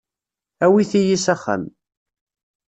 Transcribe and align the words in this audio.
Awit-iyi 0.65 1.17
s 1.23 1.25
axxam. 1.33 1.63